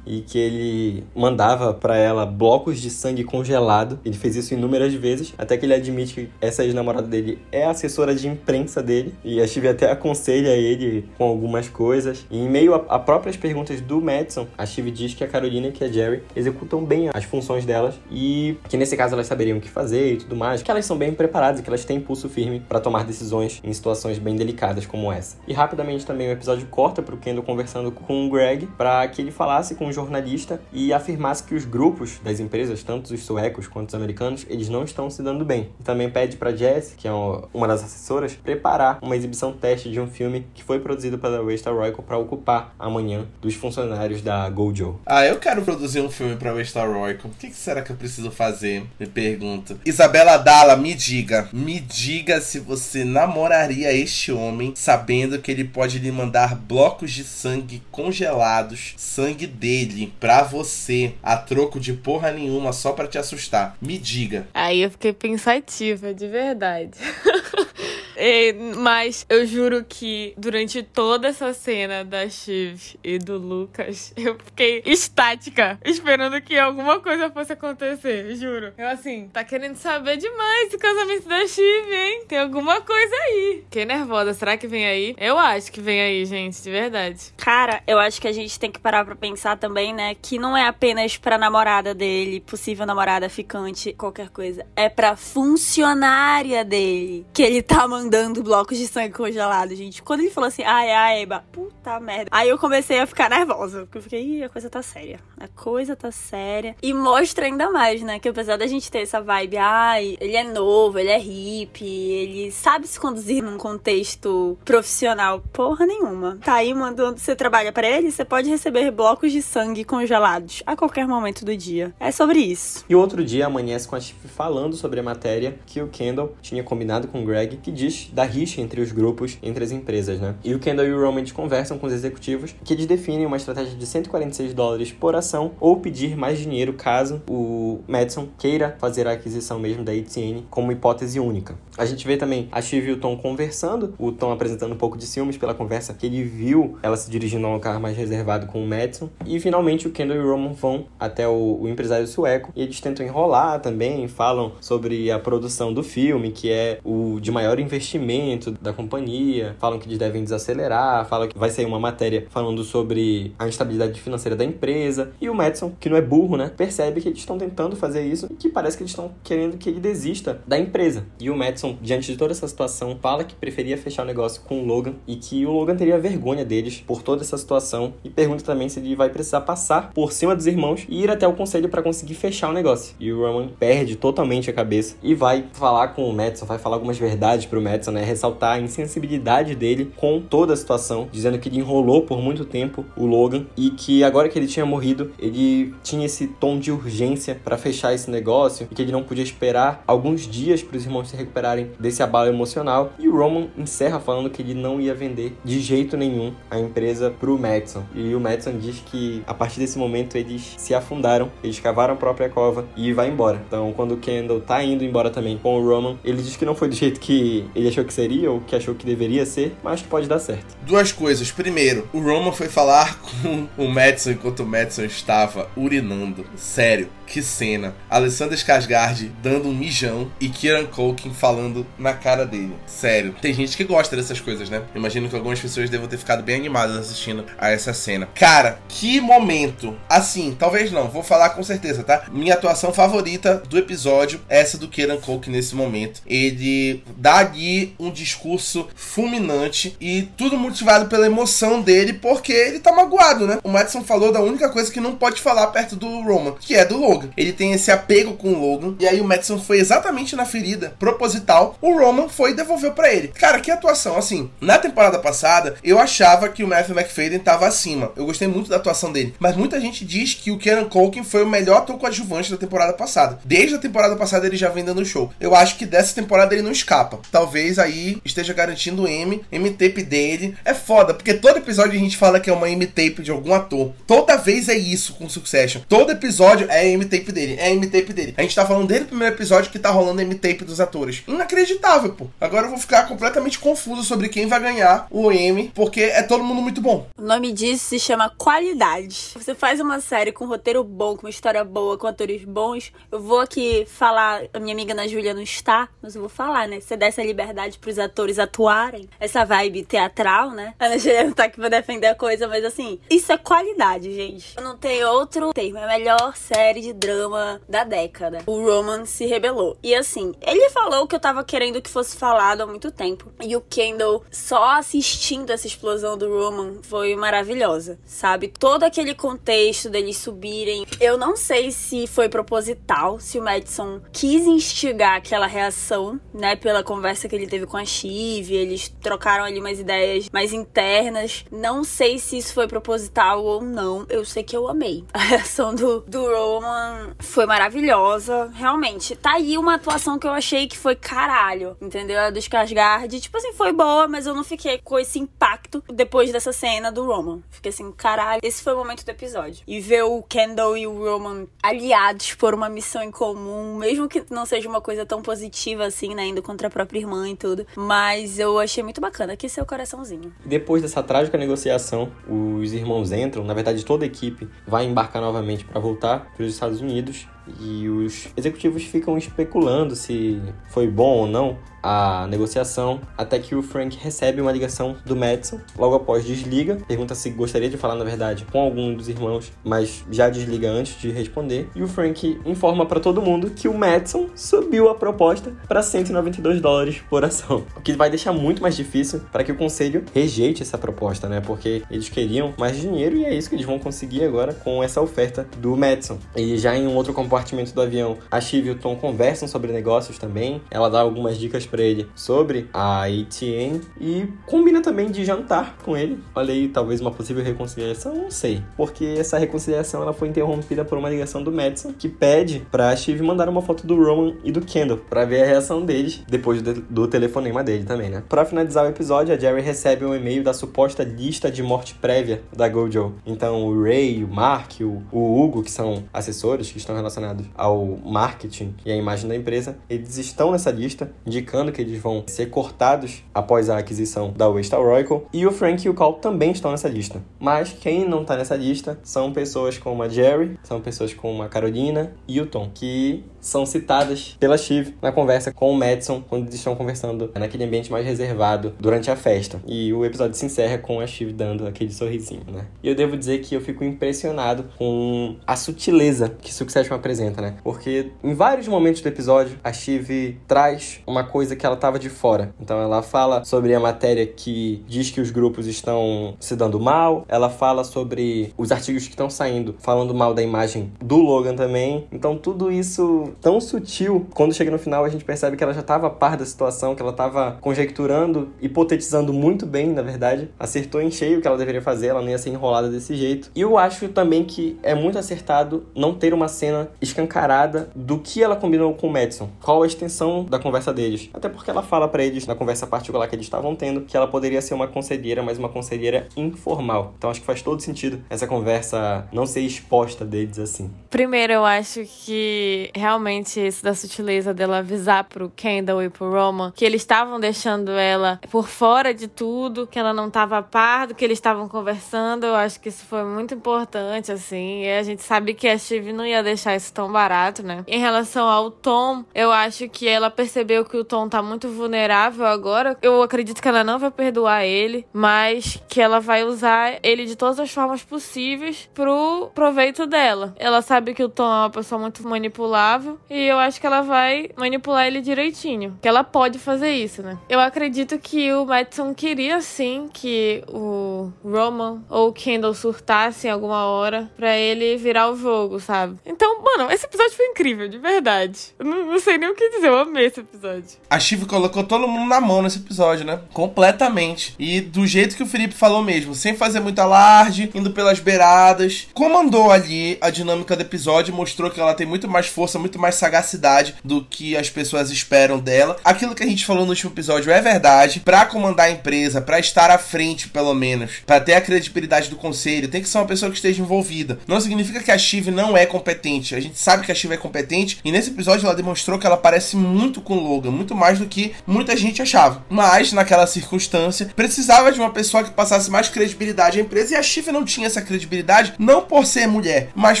[0.06, 3.98] e que ele mandava para ela blocos de sangue congelado.
[4.04, 8.14] Ele fez isso inúmeras vezes, até que ele admite que essa ex-namorada dele é assessora
[8.14, 12.26] de imprensa dele e a Chive até aconselha ele com algumas coisas.
[12.30, 15.68] E em meio a, a próprias perguntas do Madison, a Chive diz que a Carolina
[15.68, 19.58] e que a Jerry executam bem as funções delas e que nesse caso elas saberiam
[19.58, 21.98] o que fazer e tudo mais, que elas são bem preparadas e que elas têm
[21.98, 25.36] impulso firme para tomar decisões em situações bem delicadas como essa.
[25.46, 29.30] E rapidamente também o episódio corta pro Kendall conversando com o Greg para que ele
[29.74, 33.94] com um jornalista e afirmasse que os grupos das empresas, tanto os suecos quanto os
[33.94, 35.70] americanos, eles não estão se dando bem.
[35.84, 37.12] Também pede para Jess, que é
[37.52, 41.74] uma das assessoras, preparar uma exibição teste de um filme que foi produzido pela Waystar
[41.74, 45.00] Royco para ocupar amanhã dos funcionários da Gojo.
[45.04, 47.28] Ah, eu quero produzir um filme para Waystar Royco.
[47.28, 48.84] O que, será que eu preciso fazer?
[48.98, 49.78] Me pergunto.
[49.84, 55.98] Isabela Dalla, me diga, me diga se você namoraria este homem sabendo que ele pode
[55.98, 62.72] lhe mandar blocos de sangue congelados, sangue dele pra você a troco de porra nenhuma
[62.72, 63.76] só pra te assustar.
[63.80, 64.46] Me diga.
[64.54, 66.98] Aí eu fiquei pensativa, de verdade.
[68.20, 74.36] É, mas eu juro que durante toda essa cena da Shiv e do Lucas, eu
[74.44, 78.72] fiquei estática, esperando que alguma coisa fosse acontecer, juro.
[78.76, 82.24] Eu assim, tá querendo saber demais do casamento da Shiv, hein?
[82.26, 83.62] Tem alguma coisa aí.
[83.66, 85.14] Fiquei nervosa, será que vem aí?
[85.16, 87.32] Eu acho que vem aí, gente, de verdade.
[87.36, 90.56] Cara, eu acho que a gente tem que parar pra pensar também, né, que não
[90.56, 94.66] é apenas pra namorada dele, possível namorada, ficante, qualquer coisa.
[94.74, 100.02] É pra funcionária dele que ele tá mandando mandando blocos de sangue congelado, gente.
[100.02, 102.28] Quando ele falou assim, ai, ai, Eba, puta merda.
[102.30, 105.20] Aí eu comecei a ficar nervosa, porque eu fiquei, ih, a coisa tá séria.
[105.38, 106.76] A coisa tá séria.
[106.82, 110.44] E mostra ainda mais, né, que apesar da gente ter essa vibe, ai, ele é
[110.44, 116.38] novo, ele é hippie, ele sabe se conduzir num contexto profissional, porra nenhuma.
[116.44, 120.76] Tá aí mandando, você trabalha para ele, você pode receber blocos de sangue congelados a
[120.76, 121.94] qualquer momento do dia.
[122.00, 122.84] É sobre isso.
[122.88, 126.62] E outro dia amanhece com a Chip falando sobre a matéria que o Kendall tinha
[126.62, 130.34] combinado com o Greg, que diz da rixa entre os grupos, entre as empresas, né?
[130.44, 133.76] E o Kendall e o Roman conversam com os executivos que eles definem uma estratégia
[133.76, 139.12] de 146 dólares por ação ou pedir mais dinheiro caso o Madison queira fazer a
[139.12, 141.56] aquisição mesmo da ATN como hipótese única.
[141.76, 144.96] A gente vê também a Shiv e o Tom conversando, o Tom apresentando um pouco
[144.96, 148.46] de ciúmes pela conversa que ele viu ela se dirigindo a um carro mais reservado
[148.46, 149.08] com o Madison.
[149.26, 152.80] E finalmente o Kendall e o Roman vão até o, o empresário sueco e eles
[152.80, 158.52] tentam enrolar também, falam sobre a produção do filme, que é o de maior investimento
[158.52, 163.34] da companhia, falam que eles devem desacelerar, falam que vai sair uma matéria falando sobre
[163.38, 165.12] a instabilidade financeira da empresa.
[165.20, 168.26] E o Madison, que não é burro, né, percebe que eles estão tentando fazer isso
[168.30, 171.04] e que parece que eles estão querendo que ele desista da empresa.
[171.20, 174.62] E o Madison, diante de toda essa situação, fala que preferia fechar o negócio com
[174.62, 178.44] o Logan e que o Logan teria vergonha deles por toda essa situação e pergunta
[178.44, 181.68] também se ele vai precisar passar por cima dos irmãos e ir até o conselho
[181.68, 182.94] para conseguir fechar o negócio.
[182.98, 186.76] E o Roman perde totalmente a cabeça e vai falar com o Madison, vai falar
[186.76, 191.48] algumas verdades pro Madison, né, ressaltar a insensibilidade dele com toda a situação, dizendo que
[191.48, 195.74] ele enrolou por muito tempo o Logan e que agora que ele tinha morrido, ele
[195.82, 199.82] tinha esse tom de urgência para fechar esse negócio e que ele não podia esperar
[199.86, 202.92] alguns dias para os irmãos se recuperarem desse abalo emocional.
[202.98, 207.10] E o Roman encerra falando que ele não ia vender de jeito nenhum a empresa
[207.10, 207.82] pro Madison.
[207.94, 211.96] E o Madison diz que a partir desse momento eles se afundaram, eles cavaram a
[211.96, 213.42] própria cova e vai embora.
[213.46, 216.54] Então, quando o Kendall tá indo embora também com o Roman, ele diz que não
[216.54, 219.82] foi do jeito que ele achou que seria ou que achou que deveria ser, mas
[219.82, 220.56] que pode dar certo.
[220.62, 221.30] Duas coisas.
[221.30, 226.24] Primeiro, o Roman foi falar com o Madison enquanto o Madison estava urinando.
[226.36, 227.74] Sério, que cena.
[227.88, 232.54] Alessandra Skarsgård dando um mijão e Kieran Culkin falando na cara dele.
[232.66, 233.14] Sério.
[233.20, 234.62] Tem gente que gosta dessas coisas, né?
[234.74, 238.08] Imagino que algumas pessoas devam ter ficado bem animadas assistindo a essa cena.
[238.14, 239.76] Cara, que momento.
[239.88, 242.04] Assim, talvez não, vou falar com certeza, tá?
[242.12, 246.02] Minha atuação favorita do episódio é essa do Kieran Culkin nesse momento.
[246.06, 252.72] Ele dá ali um discurso fulminante e tudo motivado pela emoção dele, porque ele tá
[252.72, 253.38] magoado, né?
[253.42, 256.64] O Madison falou da única coisa que não pode falar perto do Roman, que é
[256.64, 256.97] do Logan.
[257.16, 260.74] Ele tem esse apego com o Logan, e aí o Madison foi exatamente na ferida,
[260.78, 261.56] proposital.
[261.60, 263.08] O Roman foi e devolveu para ele.
[263.08, 264.30] Cara, que atuação, assim.
[264.40, 267.92] Na temporada passada, eu achava que o Matthew McFadden tava acima.
[267.96, 271.22] Eu gostei muito da atuação dele, mas muita gente diz que o Kieran Culkin foi
[271.22, 273.18] o melhor ator coadjuvante da temporada passada.
[273.24, 275.12] Desde a temporada passada ele já vem dando show.
[275.20, 277.00] Eu acho que dessa temporada ele não escapa.
[277.10, 280.36] Talvez aí esteja garantindo o M, M-tape dele.
[280.44, 283.72] É foda, porque todo episódio a gente fala que é uma M-tape de algum ator.
[283.86, 285.62] Toda vez é isso com Succession.
[285.68, 288.14] Todo episódio é M-tape dele, é M-tape dele.
[288.16, 291.02] A gente tá falando desde o primeiro episódio que tá rolando M-tape dos atores.
[291.06, 292.06] Inacreditável, pô.
[292.20, 296.24] Agora eu vou ficar completamente confuso sobre quem vai ganhar o M, porque é todo
[296.24, 296.86] mundo muito bom.
[296.96, 299.10] O nome disso se chama qualidade.
[299.14, 302.72] Você faz uma série com roteiro bom, com uma história boa, com atores bons.
[302.90, 306.48] Eu vou aqui falar, a minha amiga Ana Júlia não está, mas eu vou falar,
[306.48, 306.60] né?
[306.60, 310.54] Você dá essa liberdade pros atores atuarem, essa vibe teatral, né?
[310.58, 313.94] A Ana Júlia não tá aqui pra defender a coisa, mas assim, isso é qualidade,
[313.94, 314.36] gente.
[314.40, 315.58] Não tem outro termo.
[315.58, 318.22] É a melhor série de drama da década.
[318.26, 319.56] O Roman se rebelou.
[319.62, 323.12] E assim, ele falou o que eu tava querendo que fosse falado há muito tempo.
[323.20, 328.28] E o Kendall, só assistindo essa explosão do Roman, foi maravilhosa, sabe?
[328.28, 330.66] Todo aquele contexto deles subirem.
[330.80, 336.36] Eu não sei se foi proposital, se o Madison quis instigar aquela reação, né?
[336.36, 341.24] Pela conversa que ele teve com a Shiv, eles trocaram ali umas ideias mais internas.
[341.30, 343.84] Não sei se isso foi proposital ou não.
[343.88, 346.67] Eu sei que eu amei a reação do, do Roman
[346.98, 348.96] Foi maravilhosa, realmente.
[348.96, 352.00] Tá aí uma atuação que eu achei que foi caralho, entendeu?
[352.00, 356.12] A do Skarsgård, tipo assim, foi boa, mas eu não fiquei com esse impacto depois
[356.12, 357.20] dessa cena do Roman.
[357.30, 359.42] Fiquei assim, caralho, esse foi o momento do episódio.
[359.46, 364.02] E ver o Kendall e o Roman aliados por uma missão em comum, mesmo que
[364.10, 367.46] não seja uma coisa tão positiva assim, né, indo contra a própria irmã e tudo,
[367.56, 369.12] mas eu achei muito bacana.
[369.12, 370.12] Aqui seu coraçãozinho.
[370.24, 375.44] Depois dessa trágica negociação, os irmãos entram, na verdade toda a equipe vai embarcar novamente
[375.44, 377.06] para voltar para os Estados Unidos
[377.40, 383.42] e os executivos ficam especulando se foi bom ou não a negociação, até que o
[383.42, 385.40] Frank recebe uma ligação do Madison.
[385.56, 389.84] Logo após, desliga, pergunta se gostaria de falar, na verdade, com algum dos irmãos, mas
[389.90, 391.48] já desliga antes de responder.
[391.54, 396.40] E o Frank informa para todo mundo que o Madison subiu a proposta para 192
[396.40, 400.42] dólares por ação, o que vai deixar muito mais difícil para que o conselho rejeite
[400.42, 401.20] essa proposta, né?
[401.20, 404.80] Porque eles queriam mais dinheiro e é isso que eles vão conseguir agora com essa
[404.80, 405.98] oferta do Madison.
[406.16, 409.26] E já em um outro comportamento compartimento do avião, a Shiv e o Tom conversam
[409.26, 410.40] sobre negócios também.
[410.50, 415.76] Ela dá algumas dicas para ele sobre a ATN e combina também de jantar com
[415.76, 415.98] ele.
[416.14, 418.42] Olha aí, talvez uma possível reconciliação, não sei.
[418.56, 423.02] Porque essa reconciliação ela foi interrompida por uma ligação do Madison que pede pra Shiv
[423.02, 426.86] mandar uma foto do Roman e do Kendall para ver a reação deles depois do,
[426.86, 428.02] telefonema dele também, né?
[428.08, 432.22] Para finalizar o episódio, a Jerry recebe um e-mail da suposta lista de morte prévia
[432.34, 432.94] da Gojo.
[433.04, 437.78] Então o Ray, o Mark, o Hugo, que são assessores que estão relacionados relacionados ao
[437.84, 442.26] marketing e à imagem da empresa, eles estão nessa lista, indicando que eles vão ser
[442.26, 445.02] cortados após a aquisição da Oracle.
[445.12, 447.02] E o Frank e o Cal também estão nessa lista.
[447.18, 451.28] Mas quem não está nessa lista são pessoas como a Jerry, são pessoas como a
[451.28, 456.24] Carolina e o Tom, que são citadas pela Shiv na conversa com o Madison quando
[456.24, 459.40] eles estão conversando naquele ambiente mais reservado durante a festa.
[459.46, 462.46] E o episódio se encerra com a Shiv dando aquele sorrisinho, né?
[462.62, 466.87] E eu devo dizer que eu fico impressionado com a sutileza que Succession apresenta,
[467.20, 467.36] né?
[467.42, 471.88] Porque em vários momentos do episódio a Shiv traz uma coisa que ela tava de
[471.88, 472.34] fora.
[472.40, 477.04] Então ela fala sobre a matéria que diz que os grupos estão se dando mal,
[477.08, 481.86] ela fala sobre os artigos que estão saindo falando mal da imagem do Logan também.
[481.92, 485.60] Então tudo isso tão sutil, quando chega no final a gente percebe que ela já
[485.60, 490.30] estava a par da situação, que ela estava conjecturando, hipotetizando muito bem, na verdade.
[490.38, 493.30] Acertou em cheio o que ela deveria fazer, ela não ia ser enrolada desse jeito.
[493.34, 498.22] E eu acho também que é muito acertado não ter uma cena escancarada do que
[498.22, 499.28] ela combinou com o Madison.
[499.40, 501.10] Qual a extensão da conversa deles.
[501.12, 504.06] Até porque ela fala para eles, na conversa particular que eles estavam tendo, que ela
[504.06, 506.94] poderia ser uma conselheira, mas uma conselheira informal.
[506.96, 510.70] Então acho que faz todo sentido essa conversa não ser exposta deles assim.
[510.90, 516.52] Primeiro, eu acho que realmente isso da sutileza dela avisar pro Kendall e pro Roman
[516.54, 520.86] que eles estavam deixando ela por fora de tudo, que ela não tava a par
[520.86, 522.24] do que eles estavam conversando.
[522.24, 524.62] Eu acho que isso foi muito importante, assim.
[524.62, 527.64] E a gente sabe que a Steve não ia deixar isso tão barato, né?
[527.66, 532.26] Em relação ao Tom, eu acho que ela percebeu que o Tom tá muito vulnerável
[532.26, 532.76] agora.
[532.82, 537.16] Eu acredito que ela não vai perdoar ele, mas que ela vai usar ele de
[537.16, 540.34] todas as formas possíveis pro proveito dela.
[540.38, 543.82] Ela sabe que o Tom é uma pessoa muito manipulável e eu acho que ela
[543.82, 545.78] vai manipular ele direitinho.
[545.80, 547.18] Que ela pode fazer isso, né?
[547.28, 553.64] Eu acredito que o Madison queria sim que o Roman ou o Kendall surtassem alguma
[553.66, 555.98] hora para ele virar o jogo, sabe?
[556.04, 558.38] Então, mano, esse episódio foi incrível, de verdade.
[558.58, 560.78] Eu não, não sei nem o que dizer, eu amei esse episódio.
[560.90, 563.20] A Chive colocou todo mundo na mão nesse episódio, né?
[563.32, 564.34] Completamente.
[564.38, 568.88] E do jeito que o Felipe falou mesmo, sem fazer muito alarde, indo pelas beiradas.
[568.94, 572.94] Comandou ali a dinâmica do episódio, mostrou que ela tem muito mais força, muito mais
[572.94, 575.76] sagacidade do que as pessoas esperam dela.
[575.84, 578.00] Aquilo que a gente falou no último episódio é verdade.
[578.00, 582.16] Para comandar a empresa, para estar à frente, pelo menos, para ter a credibilidade do
[582.16, 584.18] conselho, tem que ser uma pessoa que esteja envolvida.
[584.26, 586.34] Não significa que a Shiv não é competente.
[586.34, 589.16] A gente sabe que a Shiv é competente e nesse episódio ela demonstrou que ela
[589.16, 592.44] parece muito com Logan, muito mais do que muita gente achava.
[592.48, 597.02] Mas naquela circunstância, precisava de uma pessoa que passasse mais credibilidade à empresa e a
[597.02, 600.00] Shiv não tinha essa credibilidade, não por ser mulher, mas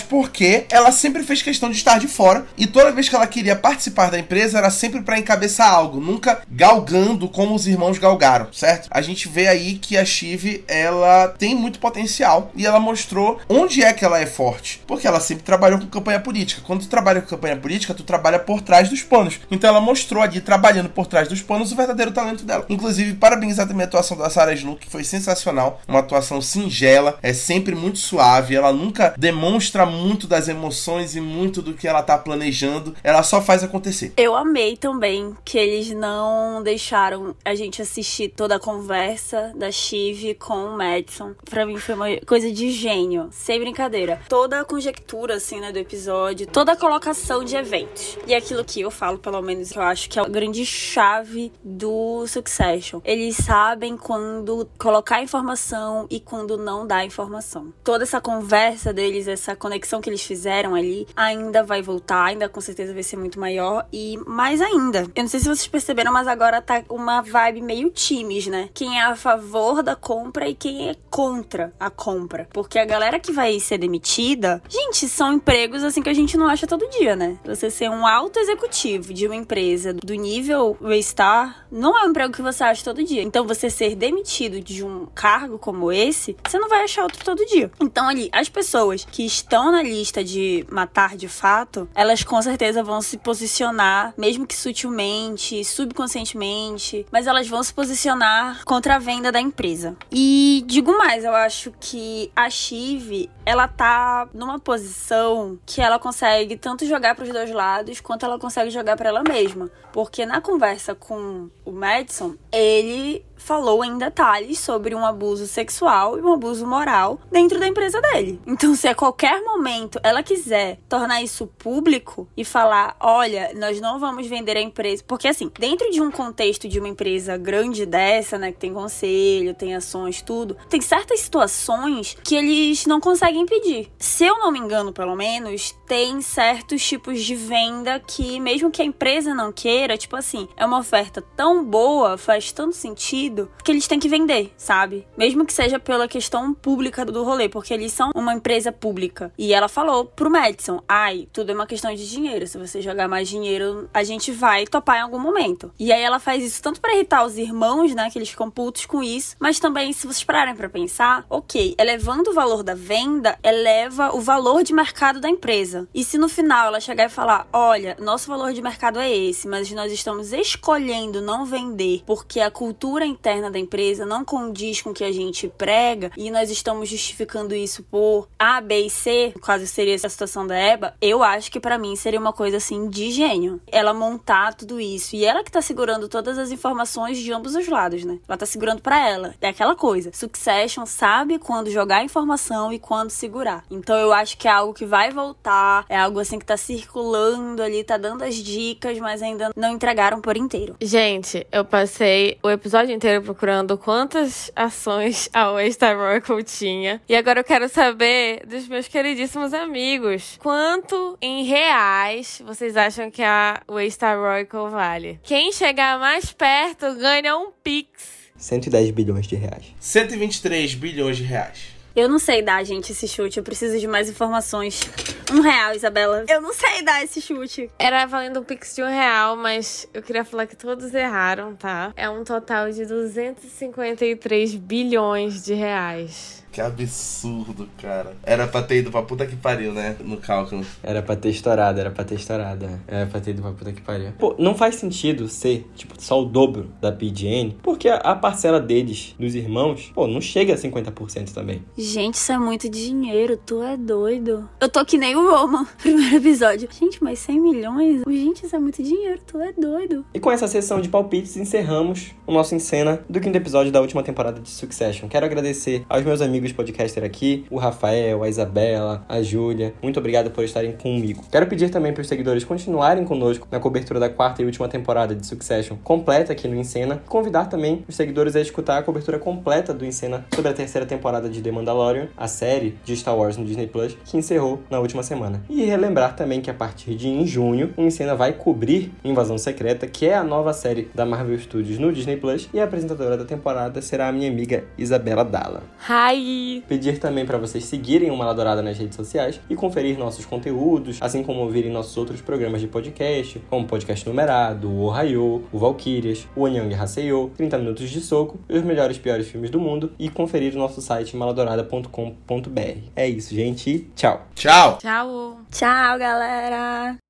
[0.00, 3.56] porque ela sempre fez questão de estar de fora e toda vez que ela queria
[3.56, 8.88] participar da empresa era sempre para encabeçar algo, nunca galgando como os irmãos galgaram, certo?
[8.90, 13.82] A gente vê aí que a Shiv ela tem muito potencial e ela mostrou onde
[13.82, 16.37] é que ela é forte, porque ela sempre trabalhou com campanha política.
[16.64, 19.40] Quando tu trabalha com campanha política, tu trabalha por trás dos panos.
[19.50, 22.66] Então ela mostrou ali trabalhando por trás dos panos o verdadeiro talento dela.
[22.68, 27.32] Inclusive, parabéns também a atuação da Sarah Snow, que foi sensacional, uma atuação singela, é
[27.32, 32.16] sempre muito suave, ela nunca demonstra muito das emoções e muito do que ela tá
[32.16, 32.68] planejando
[33.02, 34.12] ela só faz acontecer.
[34.16, 40.34] Eu amei também que eles não deixaram a gente assistir toda a conversa da Shiv
[40.34, 41.34] com o Madison.
[41.48, 44.20] Pra mim foi uma coisa de gênio, sem brincadeira.
[44.28, 48.18] Toda a conjectura, assim, né, do episódio episódio, toda a colocação de eventos.
[48.26, 50.64] E é aquilo que eu falo, pelo menos, que eu acho que é a grande
[50.64, 53.00] chave do Succession.
[53.04, 57.72] Eles sabem quando colocar informação e quando não dar informação.
[57.82, 62.60] Toda essa conversa deles, essa conexão que eles fizeram ali, ainda vai voltar, ainda com
[62.60, 63.86] certeza vai ser muito maior.
[63.92, 67.90] E mais ainda, eu não sei se vocês perceberam, mas agora tá uma vibe meio
[67.90, 68.68] times, né?
[68.74, 72.48] Quem é a favor da compra e quem é contra a compra.
[72.52, 76.46] Porque a galera que vai ser demitida, gente, são empregos assim que a gente não
[76.46, 77.38] acha todo dia, né?
[77.44, 82.32] Você ser um alto executivo de uma empresa do nível Waystar não é um emprego
[82.32, 83.22] que você acha todo dia.
[83.22, 87.44] Então você ser demitido de um cargo como esse, você não vai achar outro todo
[87.46, 87.70] dia.
[87.80, 92.82] Então ali, as pessoas que estão na lista de matar de fato, elas com certeza
[92.82, 99.30] vão se posicionar, mesmo que sutilmente, subconscientemente, mas elas vão se posicionar contra a venda
[99.30, 99.96] da empresa.
[100.10, 106.56] E digo mais, eu acho que a Chive, ela tá numa posição que ela consegue
[106.56, 110.40] tanto jogar para os dois lados quanto ela consegue jogar para ela mesma, porque na
[110.40, 116.66] conversa com o Madison, ele falou em detalhes sobre um abuso sexual e um abuso
[116.66, 118.40] moral dentro da empresa dele.
[118.46, 123.98] Então, se a qualquer momento ela quiser tornar isso público e falar, olha, nós não
[123.98, 128.36] vamos vender a empresa, porque assim, dentro de um contexto de uma empresa grande dessa,
[128.36, 133.90] né, que tem conselho, tem ações, tudo, tem certas situações que eles não conseguem impedir.
[133.98, 138.82] Se eu não me engano, pelo menos, tem certos tipos de venda que mesmo que
[138.82, 143.72] a empresa não queira, tipo assim, é uma oferta tão boa, faz tanto sentido que
[143.72, 145.08] eles têm que vender, sabe?
[145.16, 149.32] Mesmo que seja pela questão pública do rolê, porque eles são uma empresa pública.
[149.38, 152.46] E ela falou pro Madison: ai, tudo é uma questão de dinheiro.
[152.46, 155.72] Se você jogar mais dinheiro, a gente vai topar em algum momento.
[155.78, 158.10] E aí ela faz isso tanto para irritar os irmãos, né?
[158.10, 162.30] Que eles ficam putos com isso, mas também, se vocês pararem para pensar, ok, elevando
[162.30, 165.77] o valor da venda, eleva o valor de mercado da empresa.
[165.94, 169.46] E se no final ela chegar e falar: olha, nosso valor de mercado é esse,
[169.46, 174.90] mas nós estamos escolhendo não vender porque a cultura interna da empresa não condiz com
[174.90, 179.34] o que a gente prega e nós estamos justificando isso por A, B e C,
[179.42, 182.88] caso seria essa situação da EBA, eu acho que para mim seria uma coisa assim
[182.88, 183.60] de gênio.
[183.66, 187.68] Ela montar tudo isso e ela que tá segurando todas as informações de ambos os
[187.68, 188.18] lados, né?
[188.28, 189.34] Ela tá segurando para ela.
[189.40, 190.10] É aquela coisa.
[190.12, 193.64] Succession sabe quando jogar informação e quando segurar.
[193.70, 197.62] Então eu acho que é algo que vai voltar, é algo assim que tá circulando
[197.62, 200.76] ali, tá dando as dicas, mas ainda não entregaram por inteiro.
[200.80, 207.00] Gente, eu passei o episódio inteiro procurando quantas ações a Waystar Oracle tinha.
[207.08, 210.38] E agora eu quero saber dos meus queridíssimos amigos.
[210.38, 215.20] Quanto em reais vocês acham que a Waystar Oracle vale?
[215.22, 218.28] Quem chegar mais perto ganha um Pix.
[218.36, 219.74] 110 bilhões de reais.
[219.80, 221.77] 123 bilhões de reais.
[221.98, 223.38] Eu não sei dar, gente, esse chute.
[223.38, 224.88] Eu preciso de mais informações.
[225.32, 226.24] Um real, Isabela.
[226.28, 227.68] Eu não sei dar esse chute.
[227.76, 231.92] Era valendo um pix de um real, mas eu queria falar que todos erraram, tá?
[231.96, 236.46] É um total de 253 bilhões de reais.
[236.58, 238.16] Que absurdo, cara.
[238.24, 239.94] Era pra ter ido pra puta que pariu, né?
[240.04, 240.66] No cálculo.
[240.82, 242.64] Era pra ter estourado, era pra ter estourado.
[242.64, 242.78] é.
[242.88, 244.10] Era pra ter ido pra puta que pariu.
[244.18, 248.58] Pô, não faz sentido ser, tipo, só o dobro da PGN, porque a, a parcela
[248.58, 251.62] deles, dos irmãos, pô, não chega a 50% também.
[251.76, 253.36] Gente, isso é muito dinheiro.
[253.36, 254.50] Tu é doido.
[254.60, 256.68] Eu tô que nem o Roman, primeiro episódio.
[256.76, 258.02] Gente, mas 100 milhões?
[258.04, 259.20] Gente, isso é muito dinheiro.
[259.24, 260.04] Tu é doido.
[260.12, 263.80] E com essa sessão de palpites, encerramos o nosso em cena do quinto episódio da
[263.80, 265.08] última temporada de Succession.
[265.08, 269.74] Quero agradecer aos meus amigos podcaster aqui, o Rafael, a Isabela, a Júlia.
[269.82, 271.24] Muito obrigado por estarem comigo.
[271.30, 275.14] Quero pedir também para os seguidores continuarem conosco na cobertura da quarta e última temporada
[275.14, 277.02] de Succession completa aqui no Encena.
[277.06, 281.28] Convidar também os seguidores a escutar a cobertura completa do Encena sobre a terceira temporada
[281.28, 285.02] de The Mandalorian, a série de Star Wars no Disney Plus, que encerrou na última
[285.02, 285.42] semana.
[285.48, 289.86] E relembrar também que a partir de em junho, o Encena vai cobrir Invasão Secreta,
[289.86, 293.24] que é a nova série da Marvel Studios no Disney Plus, e a apresentadora da
[293.24, 295.62] temporada será a minha amiga Isabela Dalla.
[295.88, 296.37] Hi!
[296.68, 301.22] Pedir também para vocês seguirem o Maladourada nas redes sociais e conferir nossos conteúdos, assim
[301.22, 306.26] como ouvirem nossos outros programas de podcast, como o Podcast Numerado, o Ohio, o Valkyrias,
[306.36, 309.92] o Onyang Haseyo, 30 Minutos de Soco e os melhores e piores filmes do mundo
[309.98, 312.78] e conferir o nosso site maladourada.com.br.
[312.94, 313.90] É isso, gente.
[313.94, 314.26] Tchau!
[314.34, 314.78] Tchau!
[314.78, 315.40] Tchau!
[315.50, 317.07] Tchau, galera.